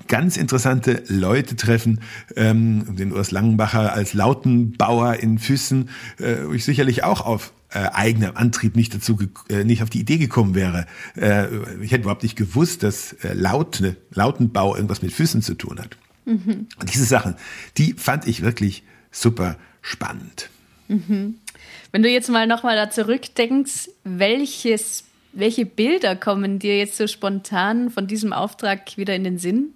[0.08, 2.00] ganz interessante Leute treffen,
[2.34, 7.90] ähm, den Urs Langenbacher als Lautenbauer in Füssen, äh, wo ich sicherlich auch auf äh,
[7.92, 9.18] eigenem Antrieb nicht dazu
[9.50, 10.86] äh, nicht auf die Idee gekommen wäre.
[11.14, 11.48] Äh,
[11.82, 15.98] ich hätte überhaupt nicht gewusst, dass äh, Laute, Lautenbau irgendwas mit Füssen zu tun hat.
[16.24, 16.68] Mhm.
[16.80, 17.36] Und diese Sachen,
[17.76, 20.48] die fand ich wirklich super spannend.
[20.88, 21.34] Mhm.
[21.92, 27.90] Wenn du jetzt mal nochmal da zurückdenkst, welches welche Bilder kommen dir jetzt so spontan
[27.90, 29.74] von diesem Auftrag wieder in den Sinn?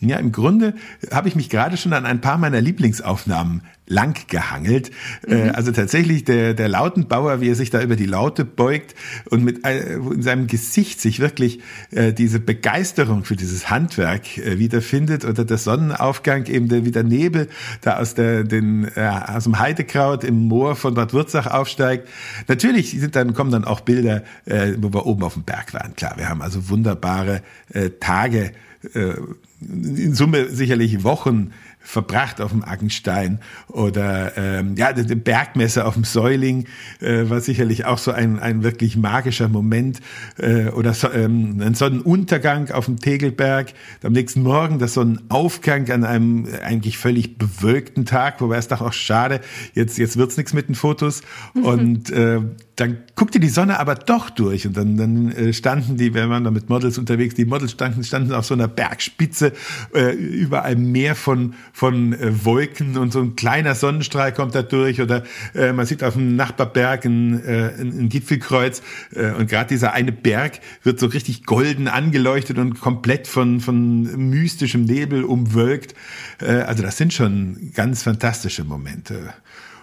[0.00, 0.74] Ja, im Grunde
[1.12, 4.90] habe ich mich gerade schon an ein paar meiner Lieblingsaufnahmen lang gehangelt.
[5.26, 5.50] Äh, mhm.
[5.50, 8.94] Also tatsächlich der, der Lautenbauer, wie er sich da über die Laute beugt
[9.28, 11.60] und mit äh, in seinem Gesicht sich wirklich
[11.90, 17.02] äh, diese Begeisterung für dieses Handwerk äh, wiederfindet oder der Sonnenaufgang eben der, wie der
[17.02, 17.48] Nebel
[17.82, 22.08] da aus der den äh, aus dem Heidekraut im Moor von Bad Wurzach aufsteigt.
[22.46, 25.94] Natürlich sind dann kommen dann auch Bilder, äh, wo wir oben auf dem Berg waren.
[25.96, 27.42] Klar, wir haben also wunderbare
[27.74, 35.86] äh, Tage in Summe sicherlich Wochen verbracht auf dem Aggenstein oder ähm, ja, den Bergmesser
[35.86, 36.66] auf dem Säuling
[37.00, 40.00] äh, war sicherlich auch so ein, ein wirklich magischer Moment
[40.38, 46.04] äh, oder so, ähm, ein Sonnenuntergang auf dem Tegelberg, am nächsten Morgen der Sonnenaufgang an
[46.04, 49.40] einem eigentlich völlig bewölkten Tag, wobei es doch auch schade,
[49.74, 51.22] jetzt, jetzt wird's nichts mit den Fotos.
[51.54, 52.40] Und äh,
[52.80, 56.44] dann guckte die Sonne aber doch durch und dann, dann äh, standen die, wenn man
[56.44, 59.52] da mit Models unterwegs, die Models standen, standen auf so einer Bergspitze,
[59.94, 65.00] äh, überall mehr von, von äh, Wolken und so ein kleiner Sonnenstrahl kommt da durch
[65.02, 68.80] oder äh, man sieht auf dem Nachbarberg ein, äh, ein, ein Gipfelkreuz
[69.14, 74.30] äh, und gerade dieser eine Berg wird so richtig golden angeleuchtet und komplett von, von
[74.30, 75.94] mystischem Nebel umwölkt.
[76.40, 79.34] Äh, also das sind schon ganz fantastische Momente.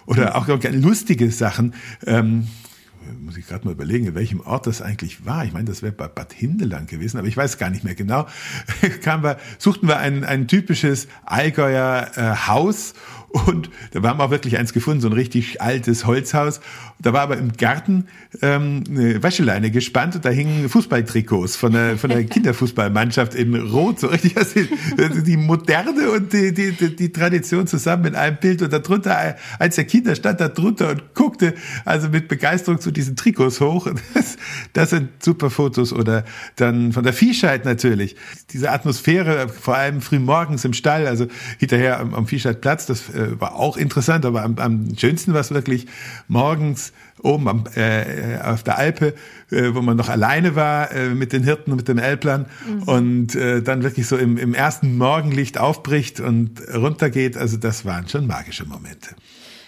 [0.06, 1.74] Oder auch lustige Sachen.
[2.06, 2.48] Ähm,
[3.20, 5.44] muss ich gerade mal überlegen, in welchem Ort das eigentlich war.
[5.44, 8.26] Ich meine, das wäre bei Bad Hindelang gewesen, aber ich weiß gar nicht mehr genau.
[9.02, 12.94] Kamen wir, suchten wir ein, ein typisches Allgäuer äh, Haus
[13.30, 16.60] und da haben wir auch wirklich eins gefunden, so ein richtig altes Holzhaus.
[16.98, 18.06] Da war aber im Garten
[18.40, 24.00] ähm, eine Wäscheleine gespannt und da hingen Fußballtrikots von der, von der Kinderfußballmannschaft in Rot.
[24.00, 28.62] So richtig also die, Moderne und die, die, die Tradition zusammen in einem Bild.
[28.62, 32.92] Und darunter, als der Kinder stand da drunter und guckte, also mit Begeisterung zu zu
[32.92, 33.86] diesen Trikots hoch.
[34.14, 34.36] Das,
[34.72, 35.92] das sind super Fotos.
[35.92, 36.24] Oder
[36.56, 38.16] dann von der Viehscheid natürlich.
[38.50, 41.26] Diese Atmosphäre, vor allem früh morgens im Stall, also
[41.58, 45.50] hinterher am, am Viehscheidplatz, das äh, war auch interessant, aber am, am schönsten war es
[45.50, 45.86] wirklich
[46.26, 49.14] morgens oben am, äh, auf der Alpe,
[49.50, 52.82] äh, wo man noch alleine war äh, mit den Hirten und mit dem Elblern mhm.
[52.84, 57.36] und äh, dann wirklich so im, im ersten Morgenlicht aufbricht und runtergeht.
[57.36, 59.10] Also das waren schon magische Momente.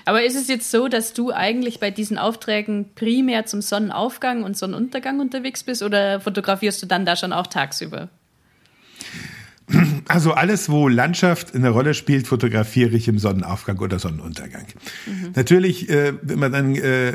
[0.05, 4.57] Aber ist es jetzt so, dass du eigentlich bei diesen Aufträgen primär zum Sonnenaufgang und
[4.57, 8.09] Sonnenuntergang unterwegs bist oder fotografierst du dann da schon auch tagsüber?
[10.09, 14.65] Also alles, wo Landschaft eine Rolle spielt, fotografiere ich im Sonnenaufgang oder Sonnenuntergang.
[15.07, 15.33] Mhm.
[15.37, 17.13] Natürlich, äh, wenn man dann äh,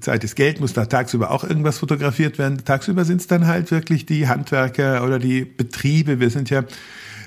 [0.00, 2.64] Zeit ist Geld, muss da tagsüber auch irgendwas fotografiert werden.
[2.64, 6.20] Tagsüber sind es dann halt wirklich die Handwerker oder die Betriebe.
[6.20, 6.64] Wir sind ja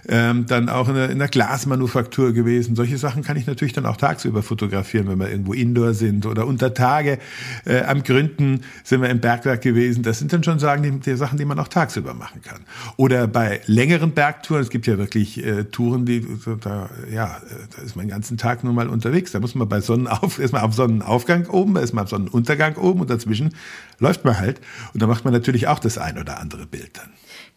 [0.07, 2.75] ähm, dann auch in der, in der Glasmanufaktur gewesen.
[2.75, 6.47] Solche Sachen kann ich natürlich dann auch tagsüber fotografieren, wenn wir irgendwo indoor sind oder
[6.47, 7.19] unter Tage.
[7.65, 10.03] Äh, am Gründen sind wir im Bergwerk gewesen.
[10.03, 12.61] Das sind dann schon sagen, die, die Sachen, die man auch tagsüber machen kann.
[12.97, 16.25] Oder bei längeren Bergtouren, es gibt ja wirklich äh, Touren, die
[16.61, 17.39] da, ja, äh,
[17.75, 19.31] da ist man den ganzen Tag nur mal unterwegs.
[19.31, 23.53] Da muss man bei Sonnenauf, erstmal auf Sonnenaufgang oben, erstmal auf Sonnenuntergang oben und dazwischen
[23.99, 24.61] läuft man halt.
[24.93, 27.09] Und da macht man natürlich auch das ein oder andere Bild dann.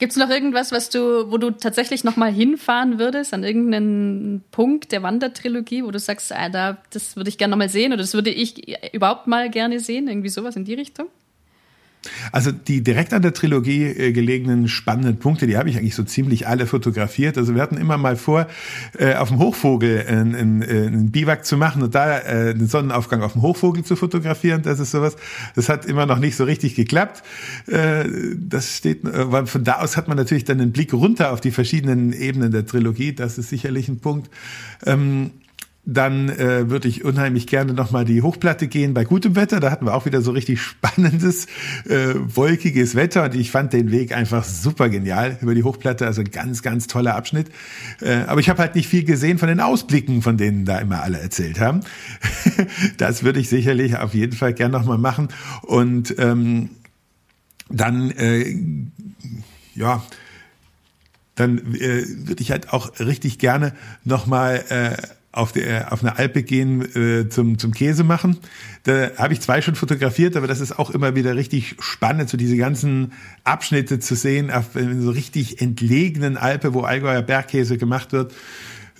[0.02, 4.42] Gibt es noch irgendwas, was du, wo du tatsächlich noch mal hinfahren würdest, an irgendeinen
[4.50, 7.92] Punkt der Wandertrilogie, wo du sagst, ah, da, das würde ich gerne noch mal sehen
[7.92, 11.06] oder das würde ich überhaupt mal gerne sehen, irgendwie sowas in die Richtung?
[12.32, 16.02] Also die direkt an der Trilogie äh, gelegenen spannenden Punkte, die habe ich eigentlich so
[16.02, 17.38] ziemlich alle fotografiert.
[17.38, 18.46] Also wir hatten immer mal vor,
[18.98, 23.22] äh, auf dem Hochvogel einen, einen, einen Biwak zu machen und da äh, den Sonnenaufgang
[23.22, 24.62] auf dem Hochvogel zu fotografieren.
[24.62, 25.16] Das ist sowas.
[25.54, 27.22] Das hat immer noch nicht so richtig geklappt.
[27.66, 28.04] Äh,
[28.36, 31.40] das steht, äh, weil von da aus hat man natürlich dann einen Blick runter auf
[31.40, 33.12] die verschiedenen Ebenen der Trilogie.
[33.12, 34.30] Das ist sicherlich ein Punkt.
[35.84, 39.58] Dann äh, würde ich unheimlich gerne nochmal die Hochplatte gehen bei gutem Wetter.
[39.58, 41.46] Da hatten wir auch wieder so richtig spannendes,
[41.88, 46.06] äh, wolkiges Wetter und ich fand den Weg einfach super genial über die Hochplatte.
[46.06, 47.50] Also ganz, ganz toller Abschnitt.
[48.00, 51.02] Äh, aber ich habe halt nicht viel gesehen von den Ausblicken, von denen da immer
[51.02, 51.80] alle erzählt haben.
[52.98, 55.28] das würde ich sicherlich auf jeden Fall gern nochmal machen.
[55.62, 56.70] Und ähm,
[57.68, 58.54] dann, äh,
[59.74, 60.04] ja,
[61.34, 64.96] dann äh, würde ich halt auch richtig gerne nochmal äh,
[65.32, 68.38] auf, der, auf eine Alpe gehen äh, zum, zum Käse machen.
[68.84, 72.36] Da habe ich zwei schon fotografiert, aber das ist auch immer wieder richtig spannend, so
[72.36, 78.34] diese ganzen Abschnitte zu sehen, auf so richtig entlegenen Alpe, wo Allgäuer Bergkäse gemacht wird.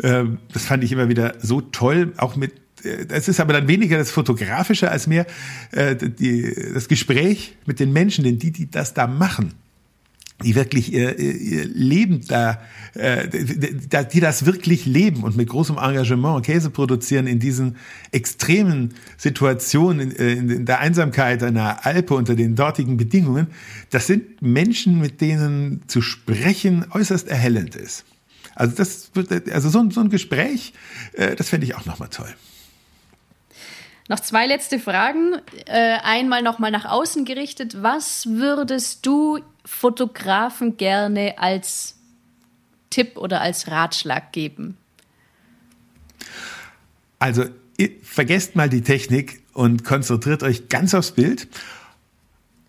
[0.03, 3.69] Äh, das fand ich immer wieder so toll, auch mit äh, es ist aber dann
[3.69, 5.27] weniger das Fotografische als mehr
[5.73, 9.55] äh, die, das Gespräch mit den Menschen, denn die, die das da machen,
[10.43, 12.61] die wirklich ihr, ihr Leben da,
[12.95, 17.77] äh, die das wirklich leben und mit großem Engagement Käse produzieren in diesen
[18.11, 23.49] extremen Situationen, in, in der Einsamkeit einer Alpe unter den dortigen Bedingungen,
[23.91, 28.05] das sind Menschen, mit denen zu sprechen äußerst erhellend ist.
[28.55, 29.11] Also das,
[29.51, 30.75] also so ein, so ein Gespräch,
[31.15, 32.29] äh, das fände ich auch nochmal toll.
[34.13, 35.37] Noch zwei letzte Fragen.
[35.65, 37.83] Äh, einmal nochmal nach außen gerichtet.
[37.83, 41.97] Was würdest du Fotografen gerne als
[42.91, 44.77] Tipp oder als Ratschlag geben?
[47.21, 47.45] Also
[48.03, 51.49] vergesst mal die Technik und konzentriert euch ganz aufs Bild.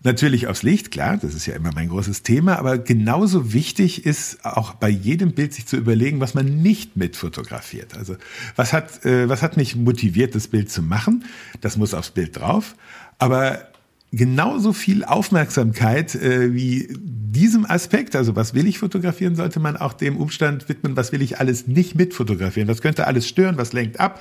[0.04, 4.44] Natürlich aufs Licht, klar, das ist ja immer mein großes Thema, aber genauso wichtig ist
[4.44, 7.96] auch bei jedem Bild sich zu überlegen, was man nicht mit fotografiert.
[7.96, 8.16] Also
[8.54, 11.24] was hat, äh, was hat mich motiviert, das Bild zu machen?
[11.62, 12.74] Das muss aufs Bild drauf.
[13.18, 13.66] Aber
[14.12, 19.94] genauso viel Aufmerksamkeit äh, wie diesem Aspekt, also was will ich fotografieren, sollte man auch
[19.94, 22.68] dem Umstand widmen, was will ich alles nicht mitfotografieren.
[22.68, 24.20] Was könnte alles stören, was lenkt ab.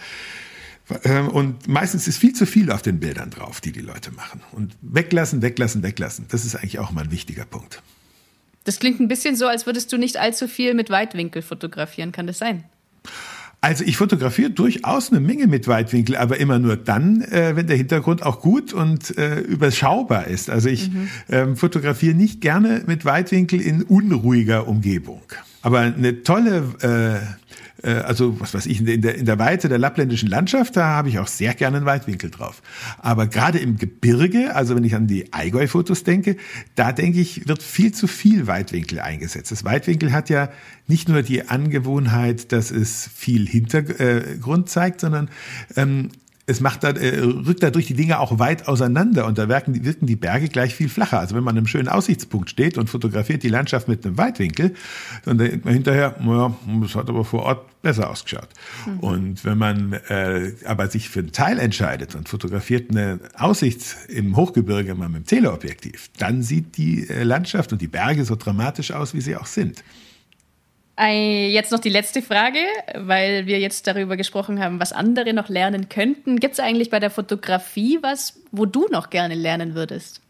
[1.04, 4.42] Ähm, und meistens ist viel zu viel auf den Bildern drauf, die die Leute machen.
[4.52, 6.26] Und weglassen, weglassen, weglassen.
[6.30, 7.82] Das ist eigentlich auch mal ein wichtiger Punkt.
[8.66, 12.12] Das klingt ein bisschen so, als würdest du nicht allzu viel mit Weitwinkel fotografieren.
[12.12, 12.64] Kann das sein?
[13.64, 17.78] Also ich fotografiere durchaus eine Menge mit Weitwinkel, aber immer nur dann, äh, wenn der
[17.78, 20.50] Hintergrund auch gut und äh, überschaubar ist.
[20.50, 21.10] Also ich mhm.
[21.30, 25.22] ähm, fotografiere nicht gerne mit Weitwinkel in unruhiger Umgebung.
[25.62, 27.26] Aber eine tolle äh,
[27.84, 31.10] äh, also was weiß ich, in der, in der Weite der lappländischen Landschaft, da habe
[31.10, 32.62] ich auch sehr gerne einen Weitwinkel drauf.
[33.00, 36.38] Aber gerade im Gebirge, also wenn ich an die Allgäu-Fotos denke,
[36.76, 39.52] da denke ich, wird viel zu viel Weitwinkel eingesetzt.
[39.52, 40.50] Das Weitwinkel hat ja
[40.88, 45.30] nicht nur die Angewohnheit, dass es viel Hintergrund zeigt, sondern
[45.76, 46.10] ähm,
[46.46, 50.08] es macht da, äh, rückt dadurch die Dinge auch weit auseinander und da wirken, wirken
[50.08, 51.20] die Berge gleich viel flacher.
[51.20, 54.74] Also wenn man an einem schönen Aussichtspunkt steht und fotografiert die Landschaft mit einem Weitwinkel,
[55.24, 58.50] dann denkt man hinterher, naja, das hat aber vor Ort besser ausgeschaut.
[58.86, 59.00] Mhm.
[59.00, 64.36] Und wenn man äh, aber sich für einen Teil entscheidet und fotografiert eine Aussicht im
[64.36, 68.92] Hochgebirge mal mit dem Teleobjektiv, dann sieht die äh, Landschaft und die Berge so dramatisch
[68.92, 69.82] aus, wie sie auch sind.
[71.00, 72.60] Jetzt noch die letzte Frage,
[72.96, 76.40] weil wir jetzt darüber gesprochen haben, was andere noch lernen könnten.
[76.40, 80.22] Gibt es eigentlich bei der Fotografie was, wo du noch gerne lernen würdest?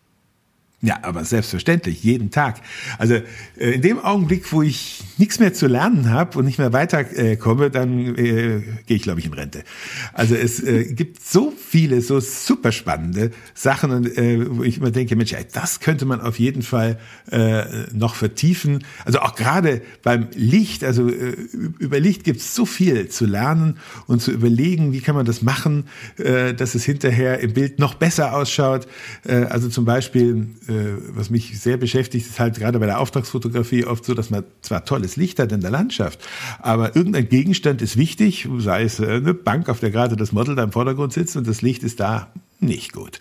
[0.86, 2.60] Ja, aber selbstverständlich, jeden Tag.
[2.98, 6.74] Also äh, in dem Augenblick, wo ich nichts mehr zu lernen habe und nicht mehr
[6.74, 9.64] weiterkomme, äh, dann äh, gehe ich, glaube ich, in Rente.
[10.12, 14.92] Also es äh, gibt so viele, so super spannende Sachen, und, äh, wo ich immer
[14.92, 17.00] denke, Mensch, ey, das könnte man auf jeden Fall
[17.32, 18.84] äh, noch vertiefen.
[19.06, 21.38] Also auch gerade beim Licht, also äh,
[21.80, 25.44] über Licht gibt es so viel zu lernen und zu überlegen, wie kann man das
[25.44, 25.86] machen,
[26.18, 28.86] äh, dass es hinterher im Bild noch besser ausschaut.
[29.26, 33.86] Äh, also zum Beispiel äh, was mich sehr beschäftigt, ist halt gerade bei der Auftragsfotografie
[33.86, 36.20] oft so, dass man zwar tolles Licht hat in der Landschaft,
[36.60, 40.56] aber irgendein Gegenstand ist wichtig, sei es äh, eine Bank, auf der gerade das Model
[40.56, 43.20] da im Vordergrund sitzt und das Licht ist da nicht gut.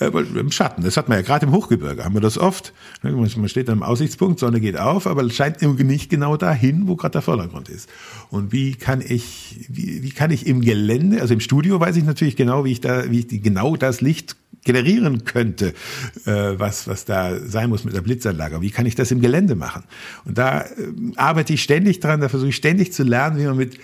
[0.00, 2.72] Äh, Im Schatten, das hat man ja gerade im Hochgebirge, haben wir das oft.
[3.02, 7.12] Ne, man steht am Aussichtspunkt, Sonne geht auf, aber scheint nicht genau dahin, wo gerade
[7.12, 7.88] der Vordergrund ist.
[8.30, 12.04] Und wie kann ich, wie, wie kann ich im Gelände, also im Studio weiß ich
[12.04, 15.74] natürlich genau, wie ich da, wie ich genau das Licht generieren könnte,
[16.24, 18.60] äh, was, was da sein muss mit der Blitzanlage.
[18.60, 19.82] Wie kann ich das im Gelände machen?
[20.24, 20.66] Und da äh,
[21.16, 23.78] arbeite ich ständig dran, da versuche ich ständig zu lernen, wie man mit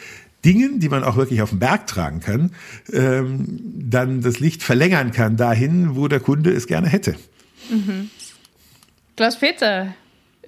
[0.48, 2.52] Dingen, die man auch wirklich auf den Berg tragen kann,
[2.90, 7.16] ähm, dann das Licht verlängern kann dahin, wo der Kunde es gerne hätte.
[7.70, 8.08] Mhm.
[9.16, 9.94] Klaus-Peter,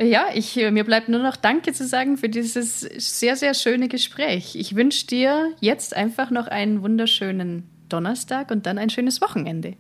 [0.01, 4.57] ja, ich, mir bleibt nur noch Danke zu sagen für dieses sehr, sehr schöne Gespräch.
[4.57, 9.75] Ich wünsche dir jetzt einfach noch einen wunderschönen Donnerstag und dann ein schönes Wochenende.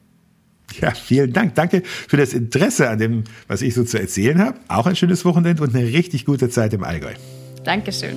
[0.81, 1.55] Ja, vielen Dank.
[1.55, 4.61] Danke für das Interesse an dem, was ich so zu erzählen habe.
[4.69, 7.15] Auch ein schönes Wochenende und eine richtig gute Zeit im Allgäu.
[7.65, 8.17] Dankeschön.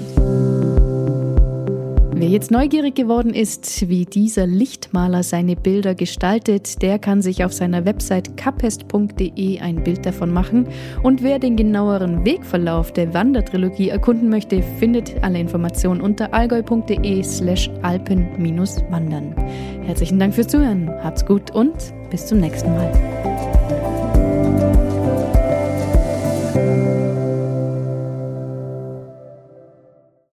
[2.24, 7.52] Wer jetzt neugierig geworden ist, wie dieser Lichtmaler seine Bilder gestaltet, der kann sich auf
[7.52, 10.70] seiner Website kapest.de ein Bild davon machen.
[11.04, 17.70] Und wer den genaueren Wegverlauf der Wandertrilogie erkunden möchte, findet alle Informationen unter allgäu.de slash
[17.82, 19.36] alpen-wandern.
[19.82, 21.74] Herzlichen Dank fürs Zuhören, habt's gut und
[22.10, 23.33] bis zum nächsten Mal.